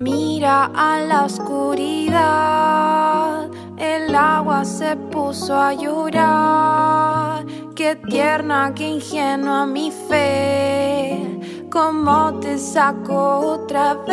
[0.00, 2.18] Mira a la oscuridad,
[3.78, 7.46] el agua se puso a llorar.
[7.76, 11.38] Qué tierna, qué ingenua mi fe,
[11.70, 14.10] cómo te saco otra vez.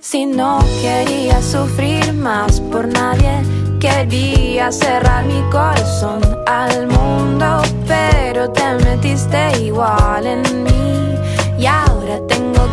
[0.00, 3.42] Si no quería sufrir más por nadie,
[3.80, 10.74] quería cerrar mi corazón al mundo, pero te metiste igual en mí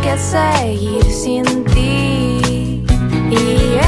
[0.02, 2.82] que seguir sin ti.
[3.30, 3.78] Y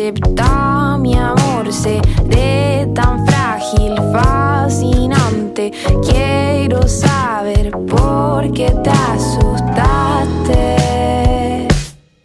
[0.00, 5.72] acepta mi amor se de tan frágil, fascinante.
[6.08, 9.68] Quiero saber por qué te asustaste.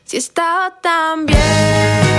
[0.06, 2.15] Si estaba tan bien.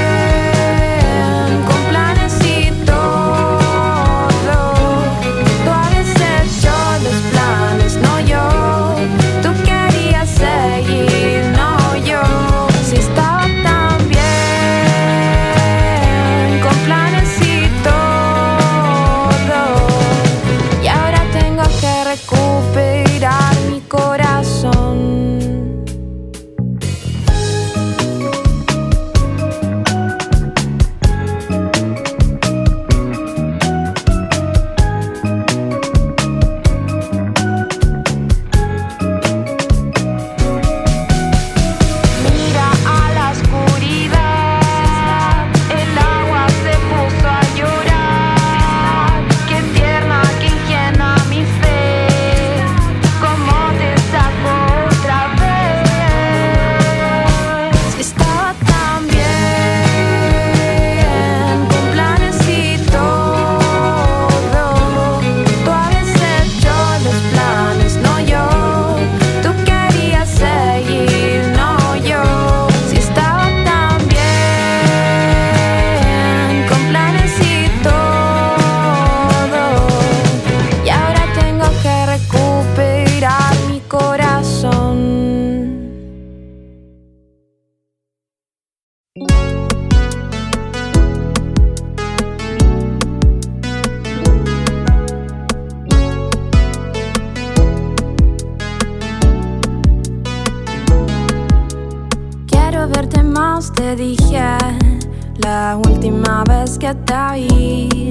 [105.39, 108.09] La última vez que te vi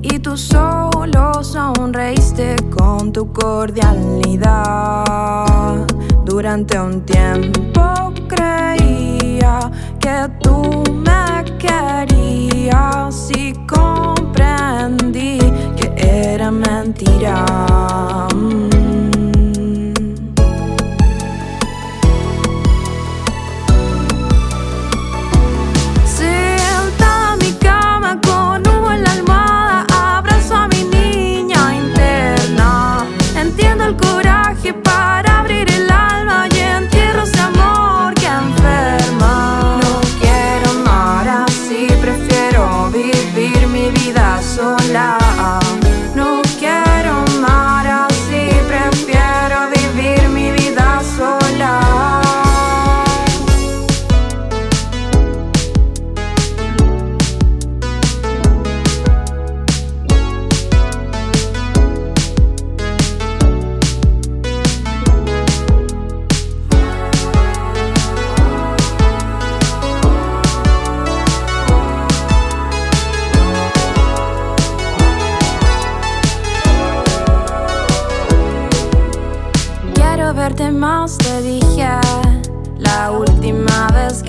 [0.00, 5.86] y tú solo sonreíste con tu cordialidad.
[6.24, 15.38] Durante un tiempo creía que tú me querías y comprendí
[15.76, 17.44] que era mentira.
[44.54, 45.21] sola.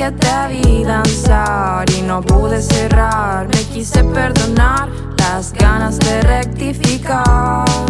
[0.04, 3.48] que te vi danzar y no pude cerrar.
[3.48, 7.83] Me quise perdonar las ganas de rectificar.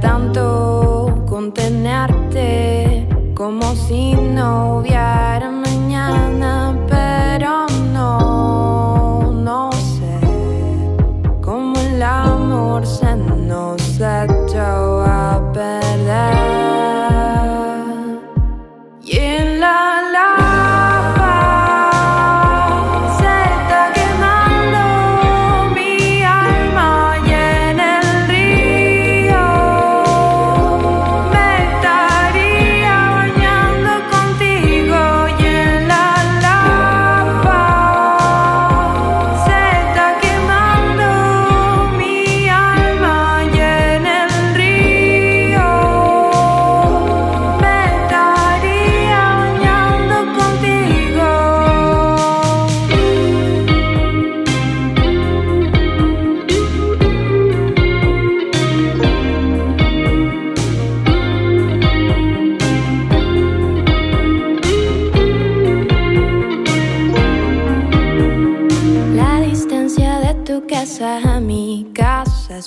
[0.00, 5.50] Tanto contenerte como si no hubiera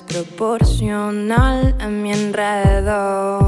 [0.07, 3.39] proporcional a mi enredo.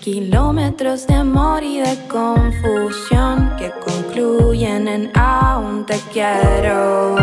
[0.00, 7.16] Kilómetros de amor y de confusión que concluyen en aún te quiero.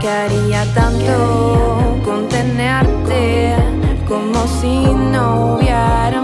[0.00, 3.54] Quería tanto contenerte
[4.06, 6.21] como si no hubiera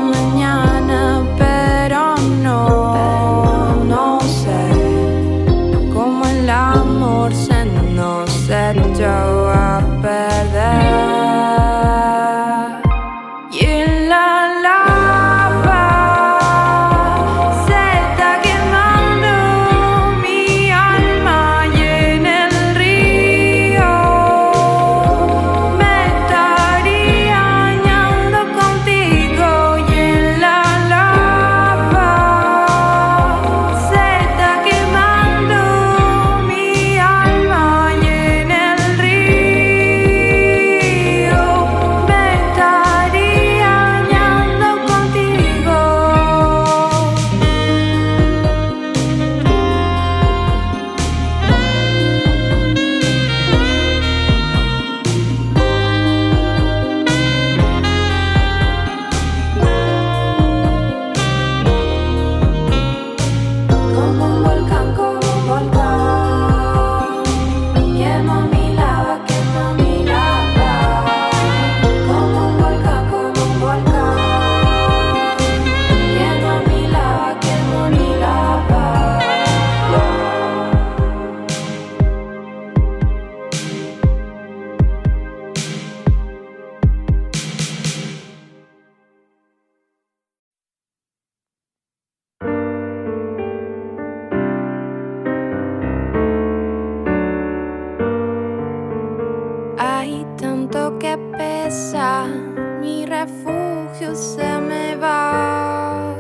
[104.15, 106.15] se me va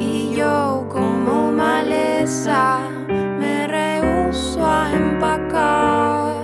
[0.00, 2.78] y yo como maleza
[3.38, 6.34] me rehuso a empacar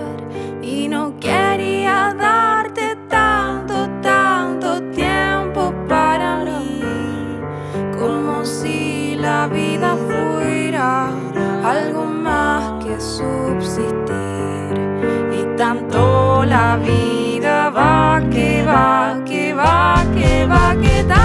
[0.61, 6.81] y no quería darte tanto, tanto tiempo para mí,
[7.99, 11.09] como si la vida fuera
[11.63, 13.95] algo más que subsistir
[15.31, 17.24] y tanto la vida.
[20.55, 21.24] agitea